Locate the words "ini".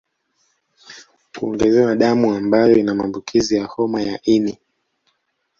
4.23-4.57